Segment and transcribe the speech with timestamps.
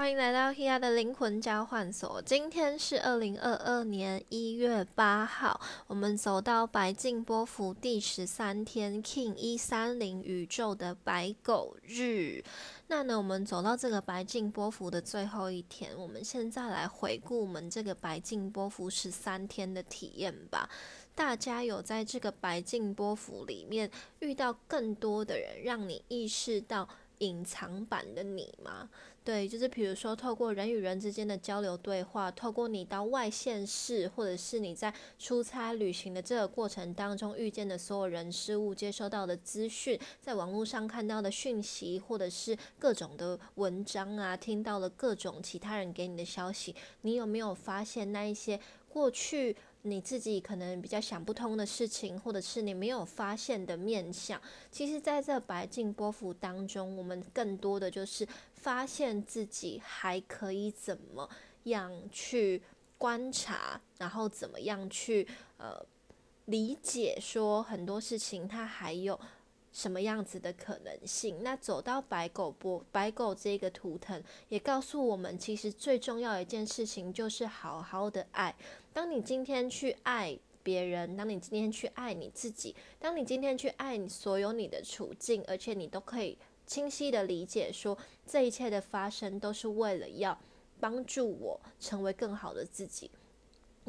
[0.00, 2.22] 欢迎来到 Hia 的灵魂交换所。
[2.22, 12.42] 今天是二零二二年一月八号，我们走到白净波幅第十三天，King 一三零宇宙的白狗日。
[12.86, 20.66] 那呢，我们走到这个白净波幅的最后一天，我们现在来回顾我们这个白净波幅十三天的体验吧。
[21.14, 23.90] 大家有在这个白净波幅里面
[24.20, 26.88] 遇到更多的人，让你意识到
[27.18, 28.88] 隐藏版的你吗？
[29.22, 48.58] 对，就是比如说，透过人与人之间的交流对话，透过你到外县市，或者是你在出差旅行的这个过程当中遇见的所有人事物，接收到的资讯，在网络上看到的讯息，或者是各种的文章啊，听到了各种其他人给你的消息，你有没有发现那一些
[48.88, 49.54] 过去？
[49.82, 54.38] 你自己可能比较想不通的事情，或者是你没有发现的面相，
[54.70, 58.28] 其实在这白净波幅当中，我们更多的就是
[58.60, 61.28] 发现自己还可以怎么
[61.64, 62.62] 样去
[62.98, 65.26] 观察，然后怎么样去
[65.58, 65.84] 呃
[66.44, 69.18] 理解，说很多事情它还有。
[69.72, 71.44] 什么样子的可能性？
[71.44, 78.52] 那走到白狗波白狗这个图腾，也告诉我们，其实最重要的一件事情就是好好的爱。
[78.92, 86.36] 当你今天去爱别人，当你今天去爱你自己，当你今天去爱你所有你的处境，而且你都可以
[86.70, 90.38] 清晰的理解，说这一切的发生都是为了要
[90.78, 93.10] 帮助我成为更好的自己。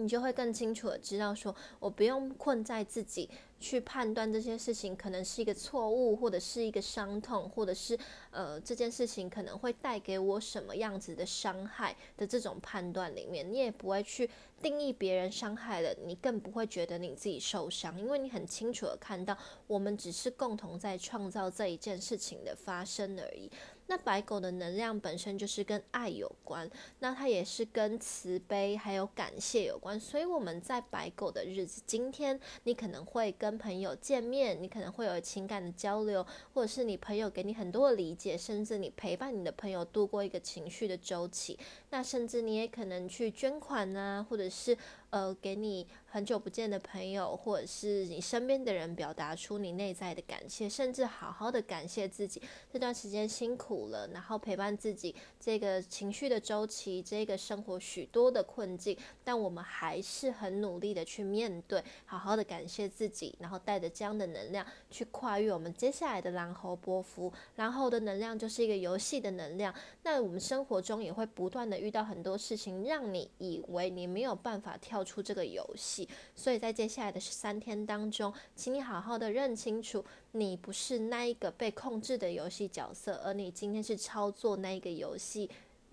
[0.01, 7.97] 你就会更清楚的知道，说我不用困在自己去判断这些事情可能是一个错误，或者是一个伤痛，或者是
[8.31, 14.29] 呃这件事情可能会带给我什么样子的伤害的这种判断里面，你也不会去
[14.61, 23.51] 定义别人伤害了，你更不会觉得你自己受伤，因为你很清楚的看到，我们只是共同在创造这一件事情的发生而已。
[23.91, 29.99] 那白狗的能量本身就是跟爱有关，那它也是跟慈悲还有感谢有关。
[29.99, 41.59] 所以我们在白狗的日子，今天你可能会跟朋友见面，你可能会有情感的交流，或者是你朋友给你很多的理解，甚至你陪伴你的朋友度过一个情绪的周期。
[41.89, 44.77] 那甚至你也可能去捐款啊，或者是。
[45.11, 52.41] 呃，给你很久不见的朋友，或者是你身边的人，表达出你内在的感谢，甚至好好的感谢自己
[52.71, 67.31] 这段时间辛苦了，然后陪伴自己这个情绪的周期，这个生活许多的困境，但我们还是很努力的去面对，好好的感谢自己，然后带着这样的能量去跨越我们接下来的蓝猴波幅。
[67.57, 75.00] 蓝猴的能量就是一个游戏的能量，那我们生活中也会不断的遇到很多事情，让你以为你没有办法跳。
[75.03, 85.49] 出这个游戏，所以在接下来的三天当中，请你好好的认清楚，你不是那一个被控制的游戏角色，而你今天是操作那一个游戏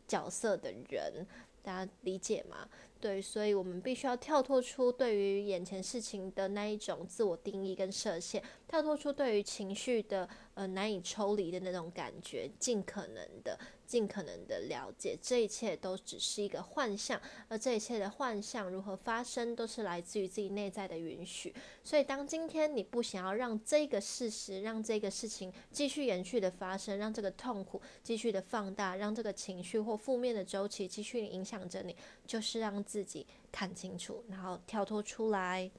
[0.07, 1.27] 角色的人，
[1.63, 2.69] 大家理解吗？
[3.01, 13.59] 对，所以我们必须要跳脱出对于眼前事情的那一种自我定义跟设限，跳脱出对于情绪的呃难以抽离的那种感觉，尽可能的。
[13.89, 17.19] 尽可能的了解，这一切都只是一个幻象，
[17.49, 21.55] 而这一切的幻象如何发生，都是来自于自己内在的允许。
[21.83, 31.97] 所以，当今天你不想要让这个事实、让这个事情继续延续的发生，让这个痛苦继续的放大，让这个情绪或负面的周期继续影响着你，
[32.27, 35.71] 就是让自己看清楚，然后跳脱出来。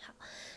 [0.00, 0.14] 好。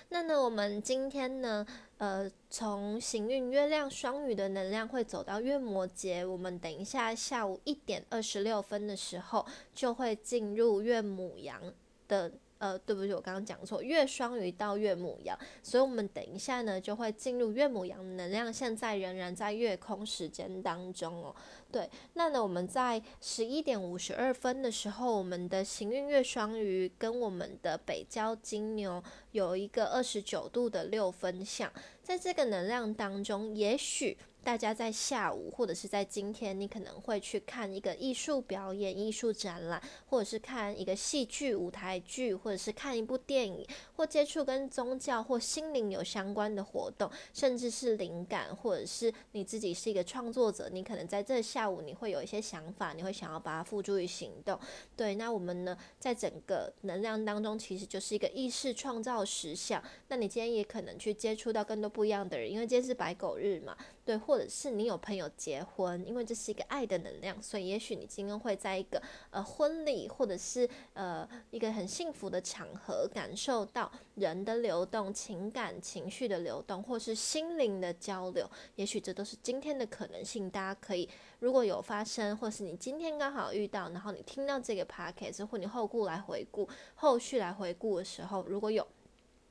[0.10, 1.66] 那呢，我们今天呢，
[1.98, 11.62] 呃，从行运月亮双鱼的能量会走到月摩羯，我们等一下下午一点二十六分的时候就会进入月母羊
[12.08, 12.32] 的。
[12.60, 21.34] 呃，对不起，我刚刚讲错，月双鱼到月母羊，所以我们等一下呢就会进入月母羊能量，现在仍然在月空时间当中哦。
[21.72, 31.72] 对，那呢我们在十一点五十二分的时候，我们的行运月双鱼跟我们的北交金牛有一个二十九度的六分相，
[32.04, 34.18] 在这个能量当中，也许。
[34.50, 43.64] 大家在下午或者是在今天，你可能会去看一个艺术表演、艺术展览，或者是看一个戏剧、舞台剧，或者是看一部电影，
[43.96, 54.60] 或接触跟宗教或心灵有相关的活动，甚至是灵感，或者是你自己是一个创作者，你可能在这下午你会有一些想法，你会想要把它付诸于行动。
[54.98, 59.80] 对，那我们呢，在整个能量当中，其实就是一个意识创造实相。
[60.08, 69.02] 那你今天也可能去接触到更多不一样的人，因为今天是白狗日嘛，对，或是你有朋友结婚，因为这是一个爱的能量，所以也许你今天会在一个
[69.32, 78.50] 呃婚礼，或者是呃一个很幸福的场合，感受到人的流动、情感情绪的流动，或是心灵的交流。
[78.76, 81.10] 也许这都是今天的可能性，大家可以
[81.40, 88.88] 如果有发生，或是你今天刚好遇到，然后你听到这个 podcast，或你后顾来回顾，后续来回顾的时候，如果有，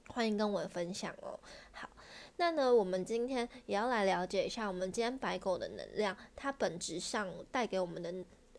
[0.08, 1.38] 欢迎跟我分享哦。
[1.72, 1.88] 好。
[2.40, 8.14] 那呢，我们今天也要来了解一下，我们今天白狗的能量，它本质上带给我们的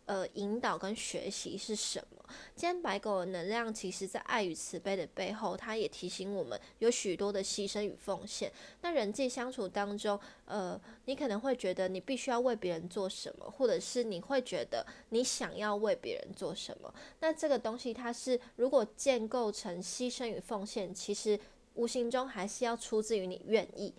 [0.06, 2.26] 呃引导跟学习是什么？
[2.56, 8.52] 今天白狗的能量，其实在爱与慈悲的背后，它也提醒我们有许多的牺牲与奉献。
[8.82, 16.94] 那人际相处当中，呃，你可能会觉得你必须要为别人做什么，或者是你会觉得你想要为别人做什么。
[17.22, 21.40] 那这个东西，它是如果建构成牺牲与奉献，其实。
[21.80, 23.94] 无形中还是要出自于你愿意，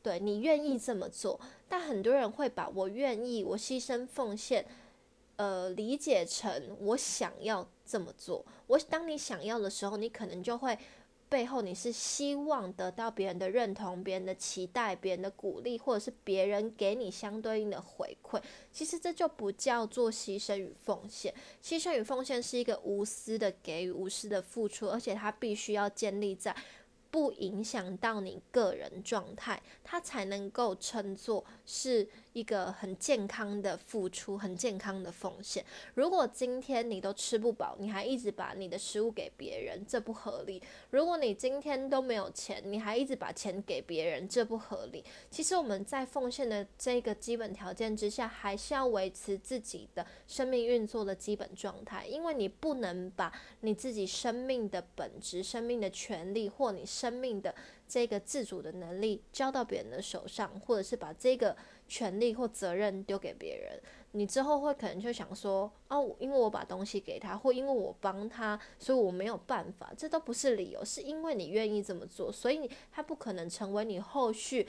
[0.00, 1.40] 对你愿意这么做。
[1.68, 4.64] 但很多人会把我愿意、我牺牲奉献，
[5.34, 6.48] 呃，理解成
[6.80, 8.44] 我想要这么做。
[8.68, 10.78] 我当你想要的时候，你可能就会
[11.28, 18.40] 背后你是希望得到别人的认同、别人的期待、别人的鼓励，或者是别人给你相对应的回馈。
[18.70, 21.34] 其实这就不叫做牺牲与奉献。
[21.60, 26.54] 牺牲与奉献是一个无私的给予、无私的付出，而且它必须要建立在。
[27.10, 32.08] 不影响到你个人状态，它才能够称作是。
[32.36, 35.64] 一个很健康的付出，很健康的奉献。
[35.94, 40.62] 如果今天你都吃不饱，你还一直把你的食物给别人，这不合理。
[40.90, 45.02] 如果你今天都没有钱，你还一直把钱给别人，这不合理。
[45.30, 57.54] 其实我们在奉献的这个基本条件之下，还是要维持自己的生命运作的基本状态，因为你不能把你自己生命的本质、生命的权利或你生命的
[57.88, 61.56] 这个自主的能力交到别人的手上，或者是把这个。
[61.88, 63.80] 权利或责任丢给别人，
[64.12, 74.66] 你之后会可能就想说，哦，因为我把东西给他，或因为我帮他，所以我没有办法，这都不是理由，是因为你愿意这么做，所以你他不可能成为你后续，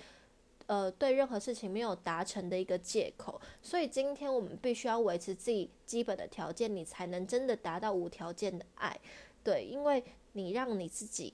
[0.68, 3.42] 呃，对任何事情没有达成的一个借口。
[3.62, 9.00] 所以今天我们必须要维持自己基本的条件，你才能真的达到无条件的爱，
[9.44, 10.04] 对，因为
[10.34, 11.34] 你让你自己。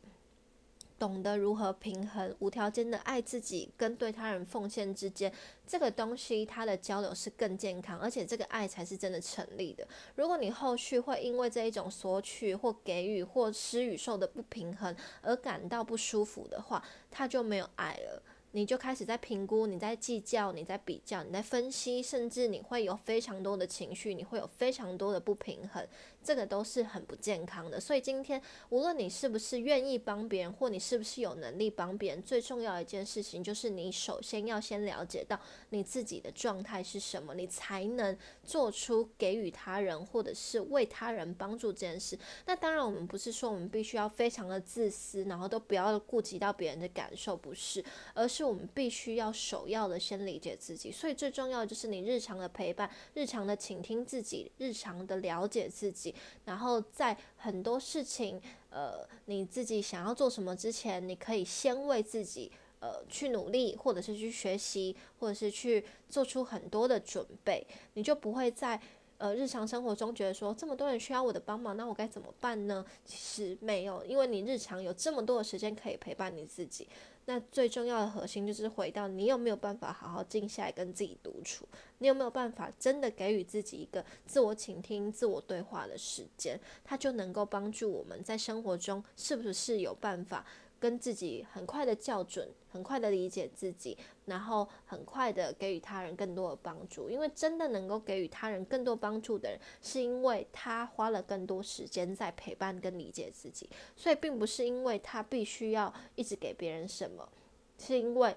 [1.04, 5.30] 懂得如何平衡无条件的爱自己跟对他人奉献之间，
[5.68, 9.86] 这个东西它的交流是更健康，而且这个爱才是真的成立的。
[10.16, 18.24] 如果你后续会因为这一种索取或给予或施与受的不平衡而感到不舒服的话，它就没有爱了。
[18.56, 25.84] 你就开始在评估，你在计较，你在比较，你在分析，甚至你会有非常多的情绪，你会有非常多的不平衡。
[26.24, 35.40] 这个都是很不健康的，所以今天无论你是不是愿意帮别人，或你是不是有能力帮别人，最重要一件事情就是你首先要先了解到
[35.70, 42.18] 你自己的状态是什么，你才能做出给予他人或者是为他人帮助这件事。
[42.46, 47.84] 那当然，我们不是说我们必须要非常的自私，然后都不要顾及到别人的感受，不是，
[48.14, 50.92] 而是我们必须要首要的先理解自己。
[50.92, 56.12] 所以最重要的就是你日常的陪伴，日常的倾听自己，日常的了解自己。
[56.45, 68.80] 然后在很多事情，呃，你自己想要做什么之前，你可以先为自己，呃，去努力，或者是去学习，或者是去做出很多的准备，你就不会在
[69.18, 72.86] 呃日常生活中觉得说这么多人需要我的帮忙，那我该怎么办呢？
[73.06, 76.88] 其实没有，因为你日常有这么多的时间可以陪伴你自己。
[77.25, 81.68] 那最重要的核心就是回到你有没有办法好好静下来跟自己独处，
[82.00, 90.45] 你有没有办法真的给予自己一个自我倾听、自我对话的时间，它就能够帮助我们在生活中是不是有办法。
[90.80, 97.07] 跟自己很快的校准，很快的理解自己，然后很快的给予他人更多的帮助。
[97.07, 107.30] 因为真的能够给予他人更多帮助的人，是因为他花了更多时间在陪伴跟理解自己，所以并不是因为他必须要一直给别人什么，
[107.77, 108.35] 是因为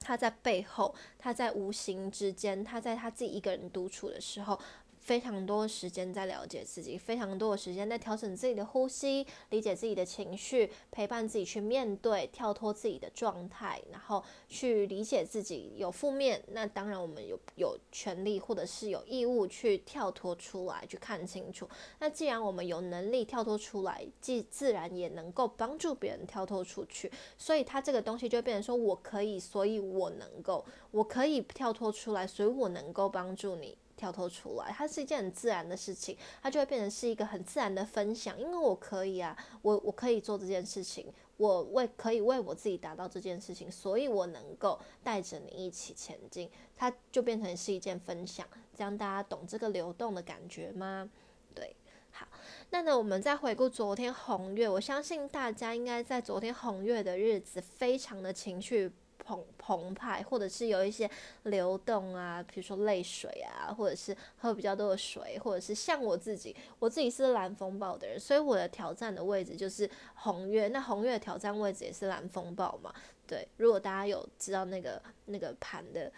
[0.00, 4.58] 他在背后，他在无形之间，他在他自己一个人独处的时候。
[5.02, 21.68] 非常多时间在了解自己，非常多的时间在调整自己的呼吸，理解自己的情绪，陪伴自己去面对，跳脱自己的状态，然后去理解自己有负面，那当然我们有有权利或者是有义务去跳脱出来，去看清楚。
[21.98, 33.76] 那既然我们有能力跳脱出来，既自然也能够帮助别人跳脱出去，所以它这个东西就变成说我可以，所以我能够，我可以跳脱出来，所以我能够帮助你。
[34.02, 38.36] 跳脱出来，它是一件很自然的事情，它就会变成是一个很自然的分享。
[38.36, 41.06] 因为我可以啊，我我可以做这件事情，
[41.36, 48.44] 我为可以为我自己达到这件事情，所以我能够带着你一起前进，它就变成是一件分享，
[48.76, 51.08] 这样大家懂这个流动的感觉吗？
[51.54, 51.76] 对，
[52.10, 52.26] 好，
[52.70, 58.90] 那呢，我们再回顾昨天红月，我相信大家应该在昨天红月的日子，非常的情绪。
[59.24, 61.08] 澎澎湃，或者是有一些
[61.44, 70.68] 流动啊，比如说泪水啊，或者是喝比较多的水，或者是像我自己，我自己是蓝风暴的人，所以我的挑战的位置就是红月。
[70.68, 72.92] 那红月的挑战位置也是蓝风暴嘛？
[73.26, 76.12] 对，如果大家有知道那个那个盘的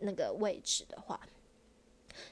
[0.00, 1.20] 那个位置的话，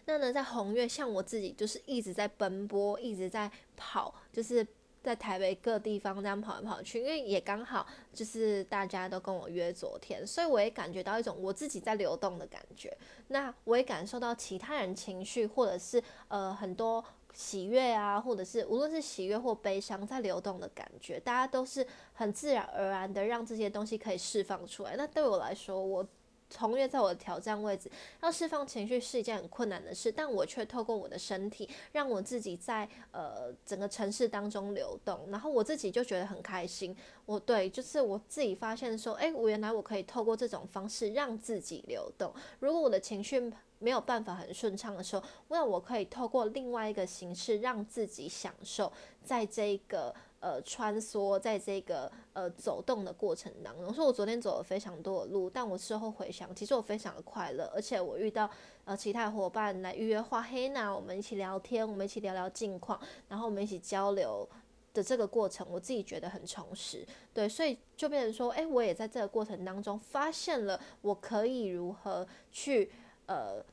[0.04, 4.66] 那呢，在红月，像我自己就是一直在奔波，一直在跑，就是。
[5.02, 12.96] 在台北各地方这样跑来跑去，因为也刚好就是大家都跟我约昨天，所以我也感觉到一种我自己在流动的感觉。
[13.28, 17.04] 那我也感受到其他人情绪，或者是呃很多
[17.34, 24.94] 喜悦啊，或者是无论是喜悦或悲伤在流动的感觉，大家都是很自然而然的让这些东西可以释放出来。
[24.96, 26.06] 那对我来说，我。
[26.52, 27.90] 从越在我的挑战位置，
[28.22, 36.94] 要释放情绪是一件很困难的事，但我却透过我的身体，让我自己在呃整个城市当中流动，然后我自己就觉得很开心。
[37.24, 42.32] 我对，就是我自己发现说，哎，我原来我可以透过这种方式让自己流动。
[42.60, 43.50] 如果我的情绪
[43.82, 50.14] 没有办法很顺畅的时候，那我可以透过另外一个形式让自己享受在这个。
[50.42, 58.50] 呃，穿梭在这个呃走动的过程当中，说我昨天走了非常多的路，但我事后回想，其实我非常的快乐，而且我遇到
[58.84, 64.44] 呃其他伙伴来预约画黑呢，我们一起聊天，我们一起聊聊近况，然后我们一起交流
[64.92, 72.90] 的这个过程，我自己觉得很充实，对，所以就变成说，哎，我也在这个过程当中发现了我可以如何去
[73.26, 73.64] 呃。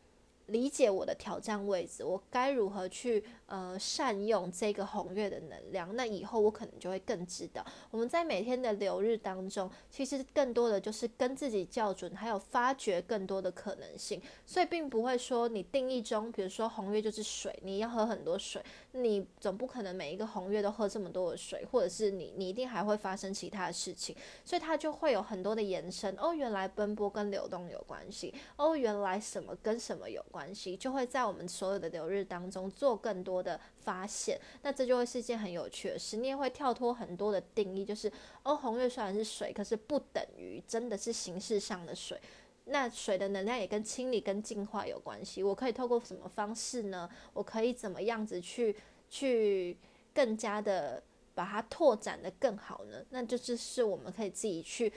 [0.49, 5.93] 理解我的挑战位置，我该如何去呃善用这个红月的能量？
[5.93, 14.19] 那以后我可能就会更知道，我们在每天的流日当中，其实更多的就是跟自己校准，还有发掘更多的可能性。
[14.45, 18.63] 所以并不会说你定义中，比如说红月就是水，你要喝很多水，
[18.93, 26.15] 你总不可能每一个红月都喝这么多的水，或者是你你一定还会发生其他的事情，所以它就会有很多的延伸。
[26.17, 28.33] 哦，原来奔波跟流动有关系。
[28.55, 30.39] 哦，原来什么跟什么有关。
[30.39, 36.17] 关系就会在我们所有的流日当中做更多的发现，那这就会是一件很有趣的事。
[36.17, 38.11] 你也会跳脱很多的定义，就是
[38.43, 42.19] 哦，红月虽然是水，可是不等于真的是形式上的水。
[42.65, 45.41] 那水的能量也跟清理、跟净化有关系。
[45.41, 47.09] 我可以透过什么方式呢？
[47.33, 48.75] 我可以怎么样子去
[49.09, 49.75] 去
[50.13, 51.01] 更加的
[51.33, 53.03] 把它拓展的更好呢？
[53.09, 54.91] 那就是是我们可以自己去。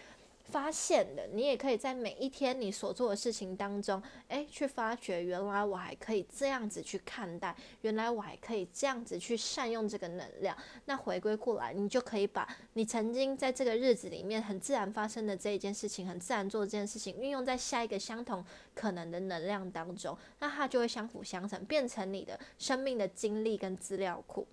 [0.44, 10.56] 发现的，你也可以在每一天你所做的事情当中，诶，去发掘原来我还可以这样子去看待，原来我还可以这样子去善用这个能量。
[10.84, 18.44] 那回归过来，你就可以把你曾经在这个日子里面很自然发生的这一件事情，很自然做这件事情，运用在下一个相同
[18.74, 24.46] 可能的能量当中，那它就会相辅相成，变成你的生命的经历跟资料库。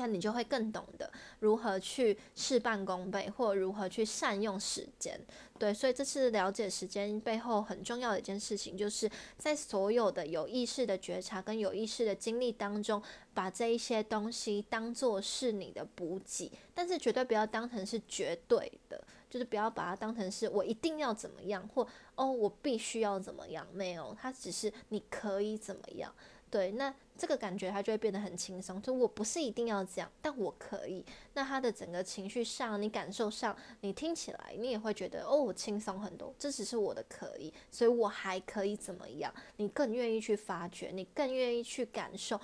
[0.00, 5.20] 那你就会更懂得如何去事半功倍，或如何去善用时间。
[5.58, 13.02] 对，所以这次了解时间背后很重要的一件事情，就是在所有的有意识的觉察跟有意识的经历当中，
[13.34, 26.10] 把这一些东西当做是你的补给，但是绝对不要当成是绝对的，就是不要把它当成是我一定要怎么样，或哦我必须要怎么样，没有，它只是你可以怎么样。
[26.50, 28.82] 对，那这个感觉它就会变得很轻松。
[28.82, 31.04] 就我不是一定要这样，但我可以。
[31.34, 36.34] 那他的整个情绪上，你感受上，你听起来，你也会觉得哦，我轻松很多。
[36.36, 39.32] 这只是我的可以，所以我还可以怎么样？
[39.58, 42.40] 你更愿意去发掘，你更愿意去感受。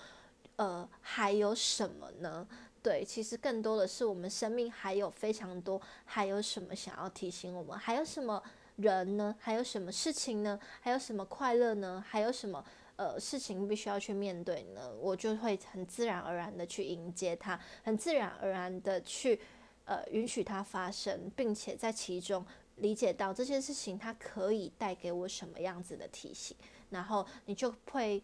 [0.54, 2.46] 呃，还有什么呢？
[2.80, 7.76] 对，其实更多的是我们生命还有非常多，还有什么想要提醒我们？
[7.76, 8.40] 还有什么
[8.76, 9.34] 人呢？
[9.40, 10.58] 还有什么事情呢？
[10.80, 12.04] 还有什么快乐呢？
[12.06, 12.64] 还有什么？
[12.96, 19.38] 呃，事情必须要去面对呢，我就会很自然而然的去迎接它，很自然而然的去
[19.84, 22.42] 呃允许它发生，并且在其中
[22.76, 26.56] 理解到这件事情它可以带给我什么样子的提醒，
[26.88, 28.22] 然后你就会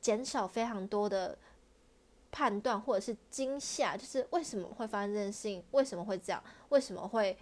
[0.00, 1.38] 减少非常多的
[2.32, 7.38] 判断或者是惊吓，就是为什么会发生这件事情，为什么会这样，为什么会。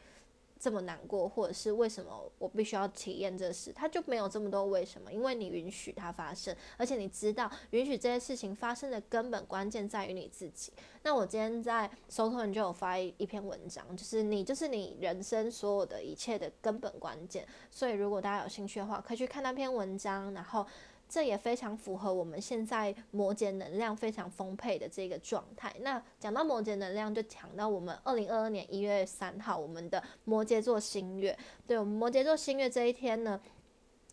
[0.58, 3.72] 这么难过，或者是为什么我必须要体验这事？
[3.72, 10.72] 他就没有这么多为什么，因为你允许它发生，而且你知道允许这些事情发生的根本关键在于你自己。
[11.02, 17.46] 那我今天在搜托人就有发一一篇文章，就是你就是你人生所有的一切的根本关键。
[17.70, 20.66] 所以如果大家有兴趣的话，可以去看那篇文章，然后
[21.08, 25.72] 这也非常符合我们现在摩羯能量非常丰沛的这个状态。
[25.80, 31.38] 那讲到摩羯能量，就讲到我们二零二二年一月三号，我们的摩羯座新月。
[31.66, 33.40] 对我们摩羯座新月这一天呢，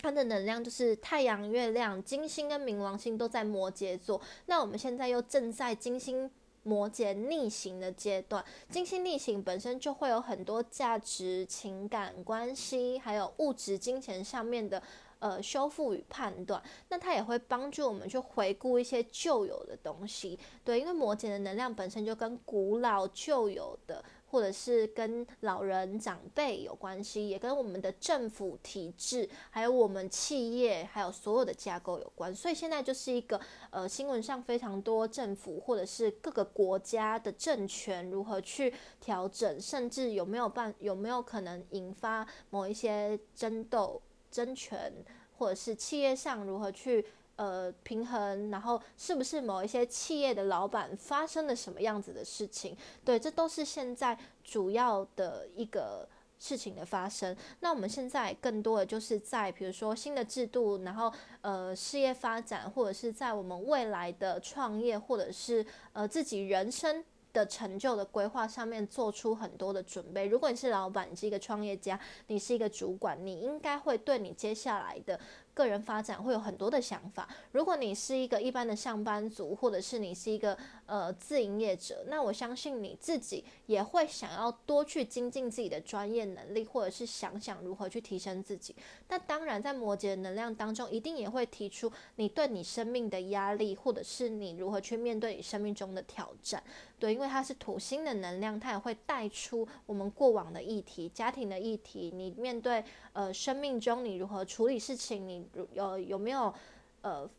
[0.02, 4.22] 它的能量就是太阳、月亮、金星跟冥王星都在摩羯座。
[4.46, 6.30] 那我们现在又正在金星
[6.62, 8.46] 摩羯逆行的阶段。
[8.70, 14.82] 金星逆行本身就会有很多价值、情感关系，还有物质、金钱上面的。
[15.24, 32.36] 呃，修复与判断，那它也会帮助我们去回顾一些旧有的东西，对，因为摩羯的能量本身就跟古老旧有的，或者是跟老人长辈有关系，也跟我们的政府体制，还有我们企业，还有所有的架构有关。
[32.36, 33.40] 所以现在就是一个
[33.70, 44.02] 呃，新闻上非常多政府或者是各个国家的政权如何去调整，甚至有没有办有没有可能引发某一些争斗。
[44.34, 44.92] 争权，
[45.38, 52.76] 或者是企业上如何去呃平衡，然后是不是某一些企业的老板发生了什么样子的事情？
[53.06, 56.10] 对，这都是现在主要的一个
[56.40, 57.38] 事情的发生。
[57.60, 67.06] 那我们现在更多的就是在比如说新的制度，然后呃事业发展，或者是在我们未来的创业，或者是呃自己人生。
[67.34, 70.28] 的成就的规划上面做出很多的准备。
[70.28, 75.20] 如果你是老板，你是一个创业家，你是一个主管，你应该会对你接下来的。
[75.56, 77.30] 个人发展会有很多的想法。
[77.52, 88.76] 如果你是一个一般的上班族，或者是你是一个呃自营业者，那我相信你自己也会想要多去精进自己的专业能力，或者是想想如何去提升自己。
[89.10, 96.64] 那当然，在摩羯的能量当中，一定也会提出你对你生命的压力，或者是你如何去面对你生命中的挑战。
[97.04, 102.10] 对，因为它是土星的能量，它也会带出我们过往的议题、家庭的议题。
[102.16, 102.82] 你面对
[103.12, 105.46] 呃生命中你如何处理事情，你。
[105.74, 106.54] 有有没有
[107.02, 107.30] 呃，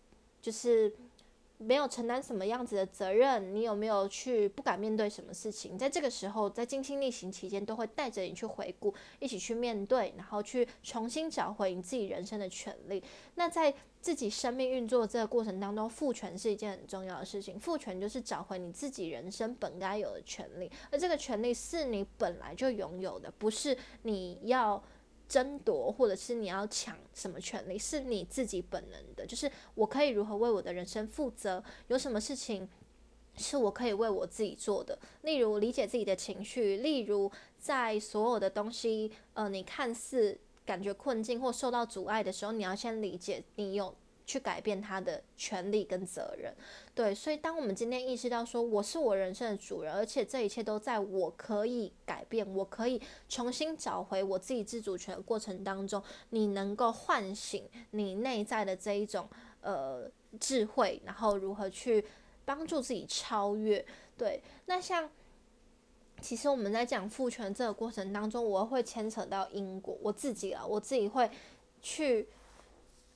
[0.42, 0.94] 就是
[1.64, 3.54] 没有承担什么样子的责任？
[3.54, 5.78] 你有没有去不敢面对什么事情？
[5.78, 13.02] 在这个时候，在金星逆行期间，都会带着你去回顾，一起去面对，然后去重新找回你自己人生的权利。
[13.37, 17.59] 那在自己生命运作这个过程当中，赋权是一件很重要的事情。
[17.59, 24.83] 赋权就是找回你自己人生本该有的权利，而这个权利是你本来就拥有的，不是你要。
[25.28, 29.26] 争夺，或者是你要抢什么权利，是你自己本能的。
[29.26, 32.69] 就是我可以如何为我的人生负责，有什么事情
[33.37, 34.99] 是我可以为我自己做的。
[35.23, 43.95] 例如理解自己的情绪，例如在所有的东西，呃，你看似感觉困境或受到阻碍的时候，你要先理解你有。
[44.26, 46.54] 去改变他的权利跟责任，
[46.95, 59.28] 对，所以当我们今天意识到说我是我人生的主人，而且这一切都在我可以改变，我可以重新找回我自己自主权的过程当中，你能够唤醒你内在的这一种
[59.60, 60.10] 呃
[60.41, 62.02] 智慧，然后如何去
[62.47, 63.84] 帮助自己超越？
[64.17, 65.10] 对，那像
[66.23, 71.30] 其实我们在讲父权这个过程当中，我会牵扯到因果，我自己啊，我自己会
[71.82, 72.26] 去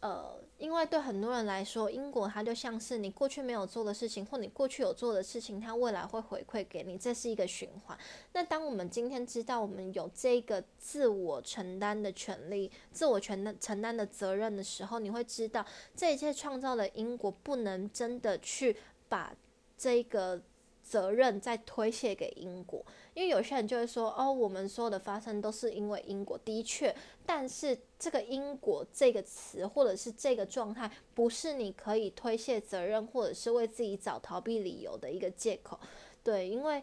[0.00, 0.38] 呃。
[0.58, 7.96] 因为对很多人来说，因果它就像是你过去没有做的事情，或你过去有做的事情，它未来会回馈给你，这是一个循环。
[8.32, 18.76] 那当我们今天知道我们有这个自我承担的权利、自我承担承担的责任的时候，你会知道这一切创造的因果不能真的去
[19.08, 19.32] 把
[19.76, 20.42] 这个。
[20.88, 26.94] 责任在推卸给因果，因为有些人就会说：“哦，我们所有的发生都是因为因果。”的确，
[27.27, 35.79] 但是这个因果这个词，或者是这个状态，不是你可以推卸责任，或者是为自己找逃避理由的一个借口。
[36.22, 36.83] 对，因为。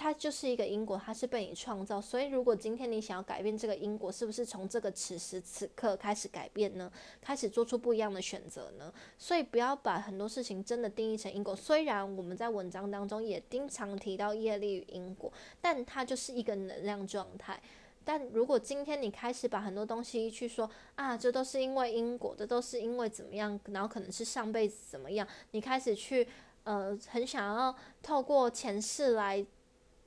[0.00, 6.88] 它就是一个因果，它是被你创造，所以如果今天你想要改变这个因果，是不是从这个此时此刻开始改变呢？
[7.20, 8.92] 开始做出不一样的选择呢？
[9.18, 11.56] 所以不要把很多事情真的定义成因果。
[11.56, 17.60] 虽然我们在文章当中也经常提到业力与因果，但它就是一个能量状态。
[18.04, 26.28] 但如果今天你开始把很多东西去说啊，这都是因为因果，这都是因为怎么样，然后可能是上辈子怎么样，你开始去
[26.62, 29.44] 呃很想要透过前世来。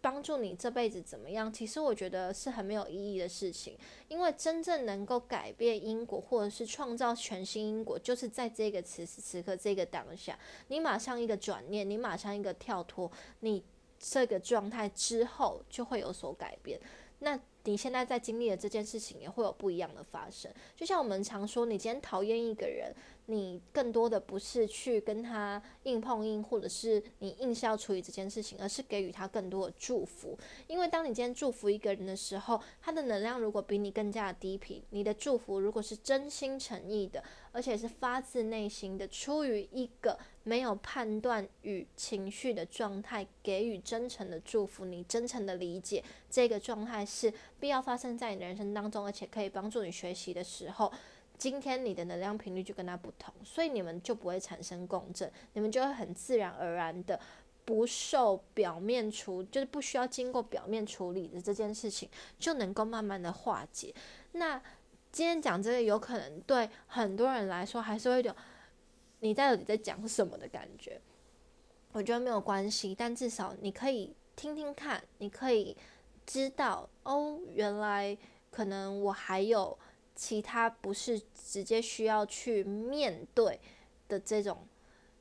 [0.02, 1.54] 帮助你这辈子怎么样？
[1.54, 10.38] 其实我觉得是很没有意义的事情，因为真正能够改变因果，或者是创造全新因果，就是在这个此时此刻这个当下，
[10.70, 13.12] 你马上一个转念，你马上一个跳脱，
[13.42, 13.64] 你
[14.00, 16.80] 这个状态之后就会有所改变。
[17.20, 20.52] 那你现在在经历的这件事情，也会有不一样的发生。
[20.76, 22.92] 就像我们常说，你今天讨厌一个人，
[23.28, 30.38] 你更多的不是去跟他硬碰硬，或者是你硬是要处理这件事情，而是给予他更多的祝福。
[30.68, 50.92] 因为当你今天祝福一个人的时候，他的能量如果比你更加的低频，你的祝福如果是真心诚意的，而且是发自内心的，出于一个没有判断与情绪的状态，给予真诚的祝福，你真诚的理解这个状态是必要发生在你的人生当中，而且可以帮助你学习的时候。
[51.42, 57.20] 今天你的能量频率就跟他不同，所以你们就不会产生共振，你们就会很自然而然的
[57.66, 63.92] 不受表面处，就是不需要经过表面处理的这件事情，就能够慢慢的化解。
[64.34, 64.62] 那
[65.12, 68.36] 今天讲这个，有可能对很多人来说还是会有
[69.22, 71.02] 你到底在讲什么的感觉。
[71.92, 75.76] 我觉得没有关系，但至少你可以听听看，你可以
[76.24, 78.16] 知道哦，原来
[78.52, 79.76] 可能我还有。
[80.22, 83.60] 其他不是直接需要去面对
[84.08, 84.60] 的这种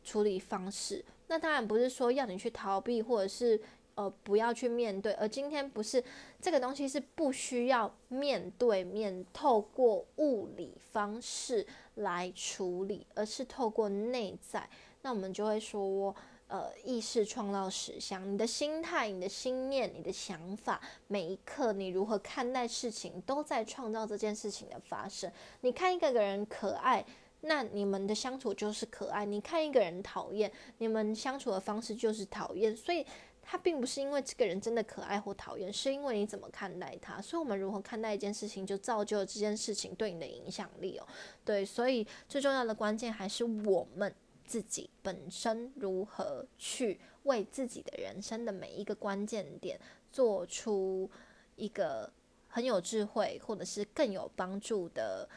[0.04, 3.58] 处理方式，那当然不是说要你去逃避，或者是
[3.94, 5.14] 呃不要去面对。
[5.14, 6.04] 而今天不是
[6.38, 14.68] 这个东西是不需要面对面透过物理方式来处理，而是透过内在。
[15.00, 16.14] 那我们就会说。
[16.50, 25.30] 呃，意识创造实相，你的心态、你的心念、你的想法，每一刻你如何看待事情，都在创造这件事情的发生。
[25.60, 27.06] 你看一个人可爱，
[27.42, 32.76] 那你们的相处就是可爱；你看一个人讨厌，你们相处的方式就是讨厌。
[32.76, 33.06] 所以，
[33.40, 37.22] 他并不是因为这个人真的可爱或讨厌，是因为你怎么看待他。
[37.22, 41.06] 所以，我们如何看待一件事情，就造就了这件事情对你的影响力哦。
[41.44, 44.12] 对，所以最重要的关键还是我们。
[44.50, 49.78] 自己本身如何去为自己的人生的每一个关键点
[50.10, 51.08] 做出
[51.54, 52.12] 一个
[52.48, 55.28] 很有智慧，或者是更有帮助的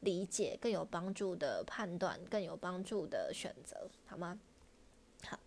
[0.00, 4.38] 理解、更有帮助的判断、更有帮助的选择，好吗？
[5.24, 5.40] 好，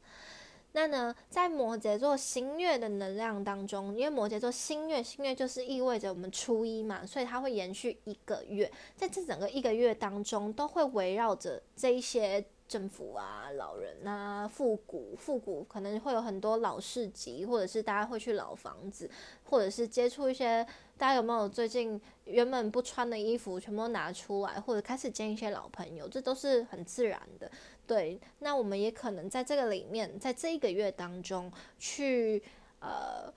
[0.71, 12.43] 那呢，在摩羯座新月的能量当中，因为摩羯座新月，新月就是意味着我们初一嘛，所以它会延续一个月，在这整个一个月当中，都会围绕着这一些。
[12.71, 19.11] 政府啊，老人啊，复古复古，可能会有很多老市集，或者是大家会去老房子，
[19.43, 20.65] 或者是接触一些
[20.97, 27.51] 大家有没有最近原本不穿的衣服全部拿出来，或者开始见一些老朋友，这都是很自然的。
[27.85, 32.41] 对，那我们也可能在这个里面，在这一个月当中去
[32.79, 33.29] 呃。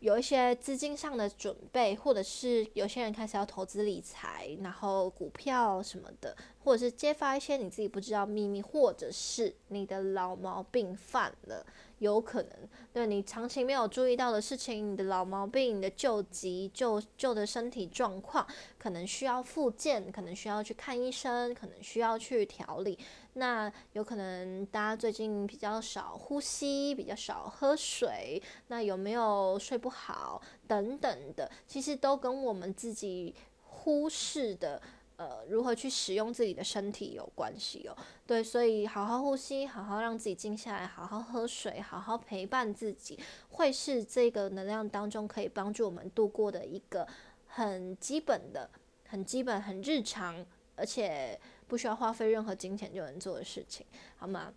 [0.00, 11.64] 有一些资金上的准备，或者是有些人开始要投资理财，然后股票什么的，或者是揭发一些你自己不知道秘密，或者是你的老毛病犯了。
[11.98, 12.50] 有可能，
[12.92, 18.46] 对你长期没有注意到的事情，你的老毛病、你的旧疾、旧旧的身体状况，
[18.78, 22.98] 可能需要复健，可能需要去看医生，可能需要去调理。
[23.34, 34.80] 那有可能大家最近比较少呼吸，比较少喝水，那有没有睡不好等等的，其实都跟我们自己忽视的。
[35.16, 37.96] 呃，如何去使用自己的身体有关系哦。
[38.26, 43.18] 对，所以好好呼吸，好好让自己静下来，好好喝水，好好陪伴自己，
[43.50, 47.08] 会是这个能量当中可以帮助我们度过的一个
[47.46, 48.68] 很基本的、
[49.08, 54.52] 很基本、很日常，而且不需要花费任何金钱就能做的事情，好吗？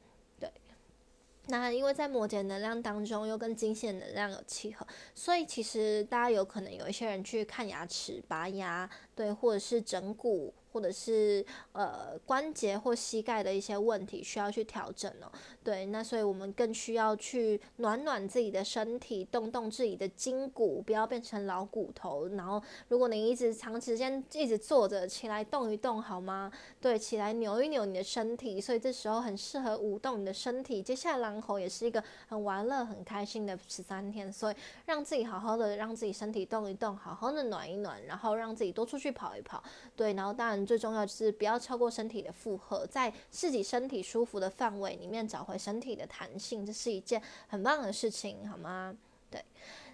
[1.50, 4.86] 那因为在摩羯能量当中又跟金线能量有契合，
[5.16, 10.54] 所以其实大家有可能有一些人去看牙齿、拔牙，对，或者是整骨。
[10.80, 15.30] 或者是呃关节或膝盖的一些问题需要去调整哦，
[15.62, 22.30] 对，那所以我们更需要去暖暖自己的身体，动动自己的筋骨，不要变成老骨头。
[22.30, 26.50] 然后，如果你一直长时间一直坐着，起来动一动好吗？
[26.80, 28.62] 对，起来扭一扭你的身体。
[28.62, 30.82] 所以这时候很适合舞动你的身体。
[30.82, 39.62] 接下来狼猴也是一个很玩乐、很开心的十三天，所以让自己好好的让自己身体动一动，好好的暖一暖，然后让自己多出去跑一跑。
[39.94, 40.69] 对，然后当然。
[40.70, 48.96] 最重要就是不要超过身体的负荷，在自己身体舒服的范围里面找回身体的弹性，这是一件很棒的事情，好吗？
[49.32, 49.44] 对。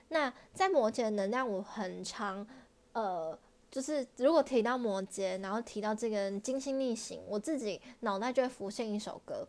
[0.09, 2.45] 那在摩羯能量，我很常，
[2.91, 3.39] 呃，
[3.71, 9.47] 就是如果提到摩羯，然后提到这个精心逆行，我自己脑袋就会浮现一首歌，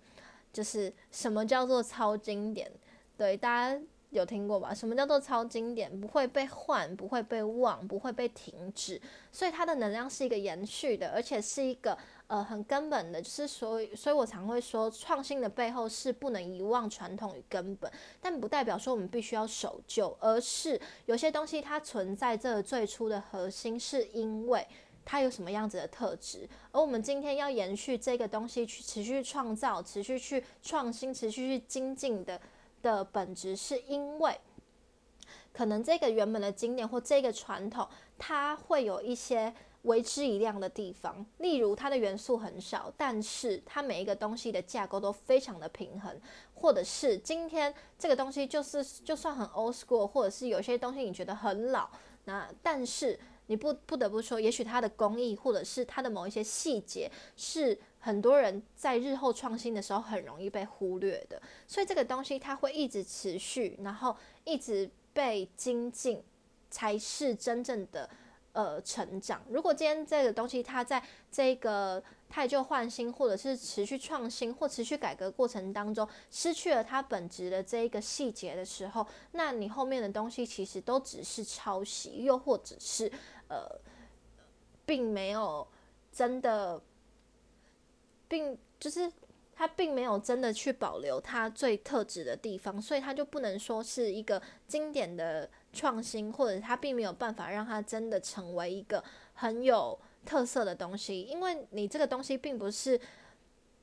[0.52, 2.70] 就是什么叫做超经典？
[3.16, 3.82] 对，大家。
[4.16, 4.74] 有听过吧？
[4.74, 6.00] 什么叫做超经典？
[6.00, 9.00] 不会被换，不会被忘，不会被停止，
[9.30, 13.20] 所以它的能量是一个延续的，而且是一个呃很根本的。
[13.20, 24.66] 就是所以，所以我常会说，创新的背后是不能遗忘传统与根本，但不代表说我们必须要守旧，而是有些东西它存在这最初的核心，是因为
[25.04, 32.40] 它有什么样子的特质，而我们今天要延续这个东西去持续创造、持续去创新、持续去精进的
[32.86, 34.38] 的本质，是因为
[35.52, 39.52] 可能这个原本的经典或这个传统，它会有一些。
[39.86, 46.20] 为之一亮的地方，例如它的元素很少，但是它每一个东西的架构都非常的平衡，
[46.54, 51.88] 或者是今天这个东西就是就算很 old school，或者是有些东西你觉得很老，
[52.24, 66.22] 那但是你不不得不说，也许它的工艺或者是它的某一些细节是很多人在日后创新的时候很容易被忽略的，所以这个东西它会一直持续，然后一直被精进，
[66.70, 68.08] 才是真正的。
[68.52, 69.42] 呃，成长。
[69.50, 83.12] 如果今天这个东西它在这个太旧换新，或者是持续创新或持续改革过程当中，失去了它本质的这一个细节的时候，那你后面的东西其实都只是抄袭，又或者是
[83.48, 83.78] 呃，
[84.86, 85.68] 并没有
[86.10, 86.80] 真的，
[88.28, 89.10] 并就是
[89.54, 95.48] 它并没有真的去保留它最特质的地方，所以它就不能说是一个经典的。
[95.72, 102.98] 创新，或者它并没有办法让它真的成为一个很有特色的东西，因为你这个东西并不是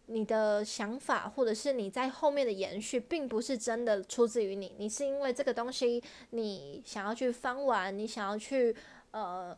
[0.08, 8.76] 你的想法，或者是你在后面的延续，并不是真的出自于你，你是因为这个东西你想要去翻玩，你想要去
[9.12, 9.56] 呃，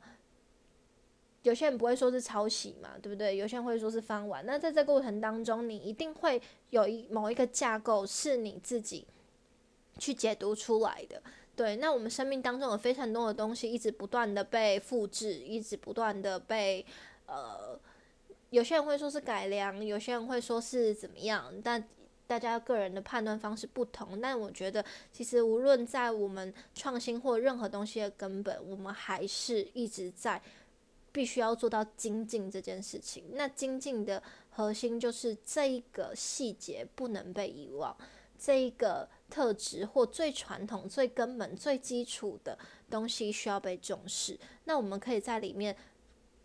[1.46, 3.38] 有些人不会说是抄袭嘛，对不对？
[3.38, 9.06] 有些人会说是翻玩，那在这过程当中，你一定会有一某一个架构是你自己
[10.00, 11.22] 去解读出来的。
[11.56, 16.84] 对，那我们生命当中有非常多的东西，一直不断的被复制，一直不断的被
[17.28, 17.80] 呃，
[18.50, 21.88] 有些人会说是改良，有些人会说是怎么样，但
[22.26, 24.20] 大家个人的判断方式不同。
[24.20, 30.42] 但我觉得，其实无论在我们创新或任何东西的根本，我们还是一直在
[31.16, 33.24] 必须要做到精进这件事情。
[33.32, 37.96] 那精进的核心就是这一个细节不能被遗忘。
[38.38, 44.38] 这一个特质或最传统、最根本、最基础的东西需要被重视。
[44.66, 45.74] 那我们可以在里面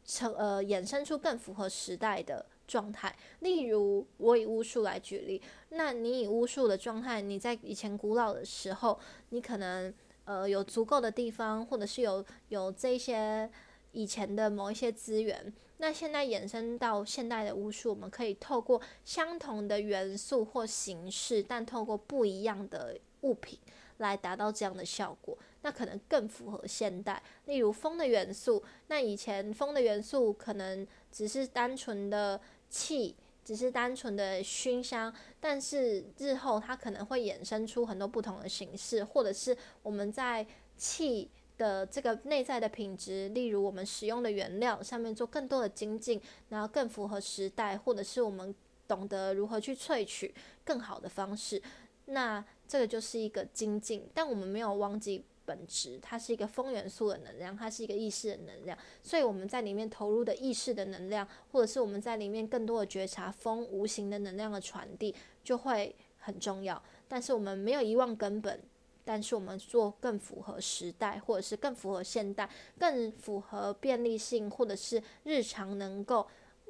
[0.05, 3.13] 成呃衍生出更符合时代的状态。
[3.41, 8.97] 例如，我以巫术来举例，那你以巫术的状态，你在以前古老的时候，
[9.31, 9.93] 你可能
[10.27, 13.51] 呃有足够的地方，或者是有有这些
[13.93, 15.53] 以前的某一些资源。
[15.79, 23.59] 那现在衍生到现代的巫术，我们可以透过相同的元素或形式，但透过不一样的物品
[23.97, 25.39] 来达到这样的效果。
[25.63, 27.23] 那可能更符合现代。
[27.47, 41.31] 例如风的元素，那以前风的元素可能只是单纯的气，只是单纯的熏香，但是日后它可能会衍生出很多不同的形式，或者是我们在气。
[41.61, 46.19] 的这个内在的品质，例如我们使用的原料上面做更多的精进，
[46.49, 48.55] 然后更符合时代，或者是我们
[48.89, 51.63] 懂得如何去萃取更好的方式，
[52.07, 54.09] 那这个就是一个精进。
[54.15, 66.83] 但我们没有忘记本质，它是一个风元素的能量，它是一个意识的能量，所以我们在里面投入的意识的能量，或者是我们在里面更多的觉察风无形的能量的传递，就会很重要。
[67.07, 68.59] 但是我们没有遗忘根本。
[69.05, 76.27] 但是我们做更符合时代，或者是更符合现代，更符合便利性，或者是日常能够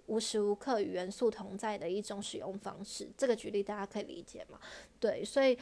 [0.07, 3.09] 无时无刻与元素同在的一种使用方式。
[3.17, 4.59] 这个举例大家可以理解吗？
[4.99, 5.59] 对，所以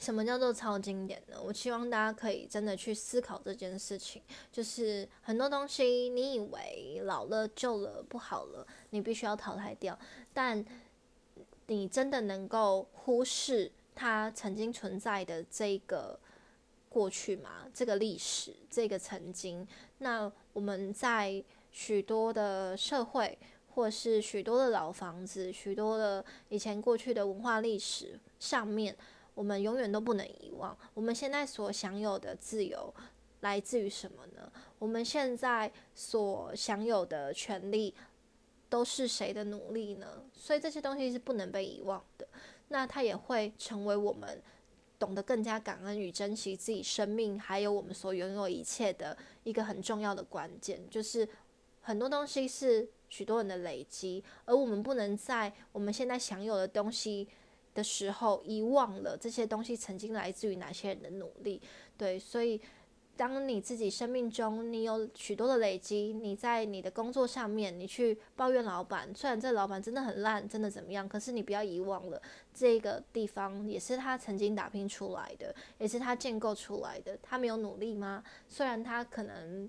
[0.00, 1.40] 什么叫做超经典呢？
[1.42, 4.22] 我希望大家可以真的去思考这件事情。
[4.52, 9.98] 就是很多东西，你以为老了、旧了、不好了，你必须要淘汰掉，
[10.32, 10.64] 但
[11.66, 13.72] 你真的能够忽视？
[13.94, 16.18] 它曾经存在的这个
[16.88, 19.66] 过去嘛，这个历史，这个曾经，
[19.98, 23.38] 那我们在许多的社会，
[23.74, 28.96] 或是许多的老房子，许多的以前过去的文化历史上面，
[29.34, 30.76] 我们永远都不能遗忘。
[30.94, 32.92] 我们现在所享有的自由
[33.40, 34.50] 来自于什么呢？
[34.78, 37.94] 我们现在所享有的权利
[38.68, 40.24] 都是谁的努力呢？
[40.34, 42.26] 所以这些东西是不能被遗忘的。
[42.72, 44.42] 那它也会成为我们
[44.98, 50.80] 懂得更加感恩与珍惜自己生命，还有我们所拥有一切的一个很重要的关键。
[50.88, 51.28] 就是
[51.80, 57.28] 很多东西是许多人的累积，而我们不能在我们现在享有的东西
[57.74, 61.60] 的时候遗忘了这些东西曾经来自于哪些人的努力。
[61.96, 62.60] 对，所以。
[63.20, 72.18] 当你自己生命中你有许多的累积，你在你的工作上面，你去抱怨老板，虽然这老板真的很烂，真的怎么样，可是你不要遗忘了
[72.54, 77.14] 这个地方也是他曾经打拼出来的，也是他建构出来的。
[77.22, 78.24] 他没有努力吗？
[78.48, 79.68] 虽然他可能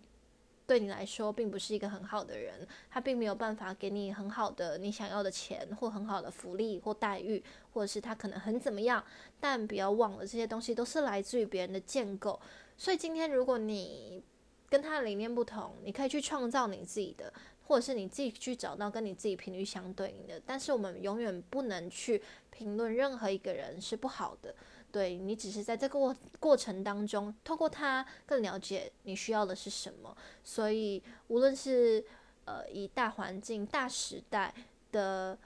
[0.65, 9.03] 对你来说并不是一个很好的人，他并没有办法给你很好的你想要的钱或很好的福利或待遇，或者是他可能很怎么样，
[9.41, 12.39] 但不要忘了这些东西都是来自于别人的建构。
[12.81, 14.23] 所以今天如果你
[14.67, 17.31] 跟他的理念不同，你可以去创造你自己的。
[17.67, 24.53] 或者是你自己去找到跟你自己频率相对应的，但是我们永远不能去评论任何一个人是不好的。
[24.91, 30.17] 对你只是在这个过过程当中，透过他更了解你需要的是什么。
[30.43, 32.03] 所以无论是
[32.43, 34.53] 呃以大环境、大时代
[34.91, 35.37] 的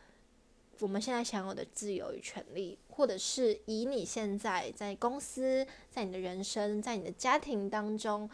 [0.79, 8.29] 我们现在享有的自由与权利，或者是以你现在在公司、在你的人生、在你的家庭当中。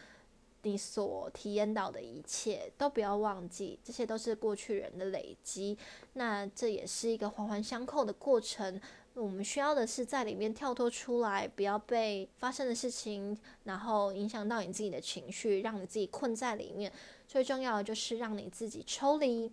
[0.64, 5.76] 你所体验到的一切都不要忘记，这些都是过去人的累积。
[6.14, 8.80] 那这也是一个环环相扣的过程。
[9.16, 16.94] 我们需要的是在里面跳脱出来，不要被发生的事情，然后影响到你自己的情绪，让你自己困在里面。
[17.28, 19.52] 最重要的就是让你自己抽离，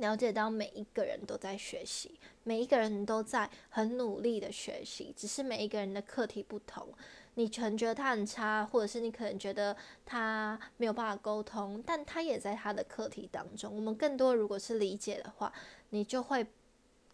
[0.00, 6.88] 了解到每一个人都在学习，每一个人都在很努力的学习，只是每一个人的课题不同。
[7.34, 13.74] 你可能觉得他很差，或者是你可能觉得他没有办法沟通，但他也在他的课题当中。
[13.74, 15.52] 我们更多如果是理解的话，
[15.90, 16.44] 你就会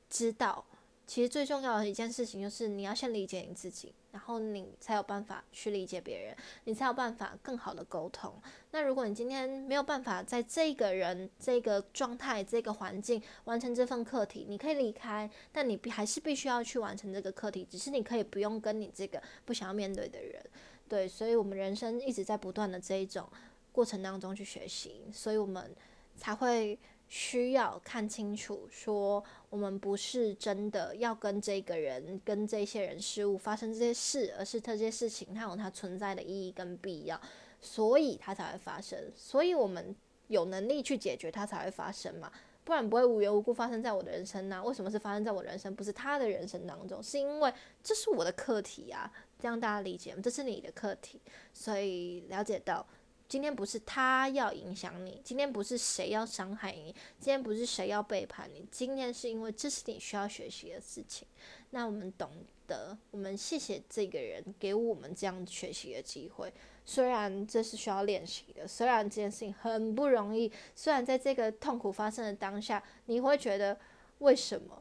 [0.09, 0.65] 知道。
[1.07, 8.35] 其实最重要的一件事情就是，你要先理解你自己，然后你才有办法去理解别人，你才有办法更好的沟通。
[8.73, 17.65] 那如果你今天没有办法在这个人、这个状态、这个环境完成这份课题，你可以离开，但你必还是必须要去完成这个课题。
[17.71, 20.45] 只是你可以不用跟你这个不想要面对的人，
[20.89, 21.07] 对。
[21.07, 23.29] 所以，我们人生一直在不断的这一种
[23.71, 25.73] 过程当中去学习，所以我们
[26.17, 26.77] 才会。
[27.09, 37.21] 需要看清楚，说我们不是真的要跟这个人、跟这些人事物发生这些事，而是这些事情它有它存在的意义跟必要，
[37.61, 38.99] 所以它才会发生。
[39.15, 39.95] 所以我们
[40.27, 42.33] 有能力去解决它才会发生嘛，
[42.65, 44.61] 不然不会无缘无故发生在我的人生呢？
[44.65, 47.01] 为什么是发生在我人生，不是他的人生当中？
[47.01, 47.53] 是因为
[47.85, 50.21] 这是我的课题啊，这样大家理解吗？
[50.21, 51.21] 这是你的课题，
[51.53, 52.85] 所以了解到。
[53.29, 61.27] 今天不是他要影响你，今天不是谁要伤害你，今天不是谁要背叛你，今天是因为这是你需要学习的事情。
[61.71, 62.31] 那我们懂
[62.67, 66.53] 得，我们谢谢这个人给我们这样学习的机会。
[66.85, 73.77] 虽然这是需要练习的，虽然这件事情很不容易，虽然在这个痛苦发生的当下，你会觉得
[74.19, 74.81] 为什么？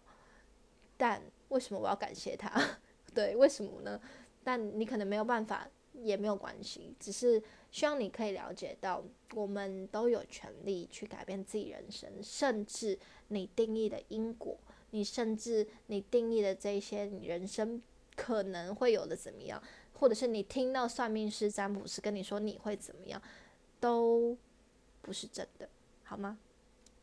[0.98, 2.62] 但为什么我要感谢他？
[3.16, 4.00] 对，为什么呢？
[4.44, 5.68] 但你可能没有办法。
[6.04, 7.42] 也没有关系，只是
[7.76, 14.58] 希望你可以了解到，我们都有权利去改变自己人生，甚至你定义的因果，
[14.92, 17.84] 你甚至你定义的这些你人生
[18.16, 19.62] 可能会有的怎么样，
[19.96, 23.22] 或者是你听到算命师、占卜师跟你说你会怎么样，
[23.82, 24.38] 都
[25.02, 25.68] 不是真的，
[26.06, 26.40] 好吗？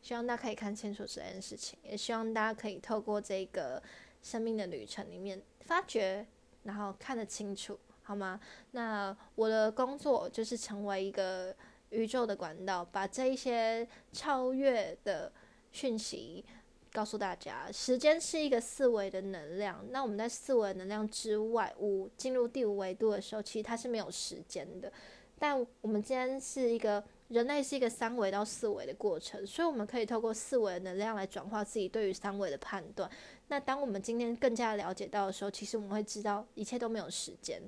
[0.01, 3.79] 希望大家可以看清楚这件事情，也希望大家可以透过这个
[4.23, 6.25] 生命的旅程里面发掘，
[6.63, 7.77] 然后看得清楚。
[8.03, 8.39] 好吗？
[8.71, 11.55] 那我的工作就是成为一个
[11.89, 15.31] 宇宙的管道，把这一些超越的
[15.71, 16.43] 讯息
[16.91, 17.71] 告诉大家。
[17.71, 24.91] 时间是一个四维的能量，那我们在四维能量之外，五进入第五维度的时候，其实它是没有时间的。
[25.39, 33.09] 但我们今天是一个人类，是一个三维到四维的过程，所以我们可以透过四维的能量来转化自己对于三维的判断。
[33.47, 37.61] 那当我们今天更加了解到的时候，其实我们会知道一切都没有时间。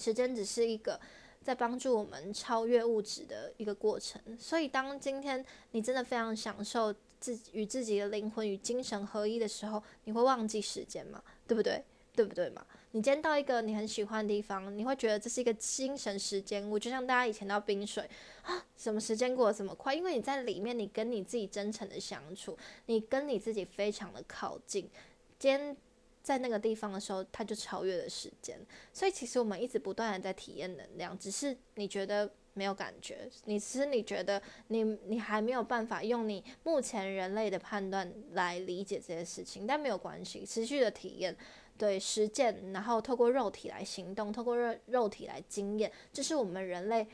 [0.00, 0.98] 时间只是一个
[1.42, 11.22] 在帮助我们超越物质的一个过程，所以当今天你真的非常享受自己与自己的灵魂与精神合一的时候，你会忘记时间吗？
[11.46, 11.84] 对不对？
[12.12, 12.66] 对不对嘛？
[12.90, 16.68] 你今天到一个你很喜欢的地方，你会觉得这是一个精神时间。
[16.68, 18.08] 我就像大家以前到冰水
[18.42, 19.94] 啊，什么时间过得这么快？
[19.94, 24.90] 因为你在里面，你跟你自己真诚的相处，你跟你自己非常的靠近。
[25.38, 25.76] 今天。
[26.22, 28.58] 在那个地方的时候，它就超越了时间。
[28.92, 41.36] 所以其实我们一直不断的在体验能量，只是你觉得没有感觉，你其实你觉得你你还没有办法用你目前人类的判断来理解这些事情，但没有关系，持续的体验，
[41.78, 47.06] 对实践，然后透过肉体来行动，透过肉肉体来经验，这是我们人类。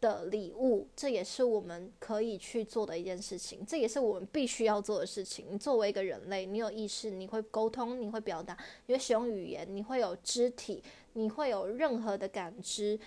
[0.00, 5.44] 的礼物，这也是我们可以去做的一件事情，这也是我们必须要做的事情。
[5.50, 10.82] 你作为一个人类，你有意识，你会沟通，你会表达，你会使用语言，你会有肢体，
[11.12, 12.98] 你会有任何的感知，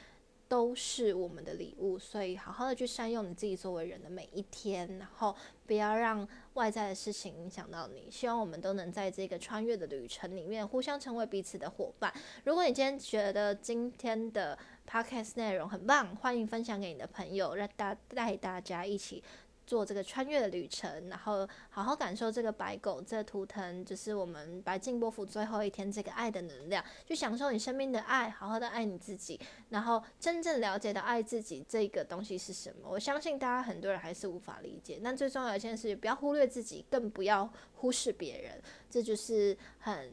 [0.47, 8.08] 都是我们的礼物，所以好好的去善用你自己作为人的每一天，然后不要让外在的事情影响到你。
[8.12, 12.13] 希望我们都能在这个穿越的旅程里面，互相成为彼此的伙伴。
[12.43, 19.23] 如果你今天觉得今天的 podcast 内容很棒，欢迎分享给你的朋友，让大带大家一起。
[19.66, 29.40] 做这个穿越的旅程，然后好好感受这个白狗这图腾，就是我们白净波幅最后一天这个爱的能量，去享受你生命的爱，好好的爱你自己，
[29.70, 32.90] 然后真正了解到爱自己这个东西是什么。
[32.90, 40.12] 我相信大家很多人还是无法理解，但最重要一件事，不要忽略自己，更不要忽视别人，这就是很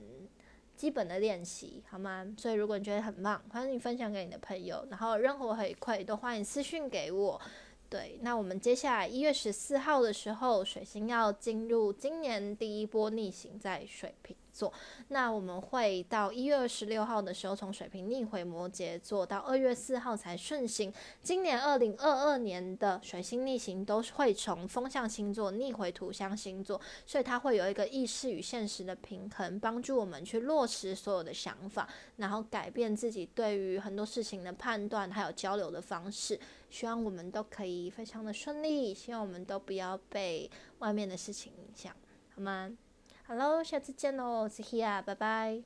[0.76, 2.26] 基本的练习，好吗？
[2.38, 7.40] 所以如果你觉得很棒，欢迎你分享给你的朋友，然后任何回馈都欢迎私讯给我。
[7.90, 14.36] 对，那我们接下来一月十四号的时候，水星要进入今年第一波逆行在水瓶。
[14.60, 14.70] 座，
[15.08, 20.92] 那我们会到一月二十六号的时候，从水瓶逆回摩羯座，到二月四号才顺行。
[21.22, 36.38] 今年二零二二年的水星逆行都会从风象星座逆回土象星座，所以它会有一个意识与现实的平衡，帮助我们去落实所有的想法，然后改变自己对于很多事情的判断，还有交流的方式。
[36.68, 40.48] 希望我们都可以非常的顺利，希望我们都不要被
[40.78, 41.92] 外面的事情影响，
[42.34, 42.70] 好吗
[43.30, 45.62] ？Hello，下次见喽，我是 Hia，拜拜。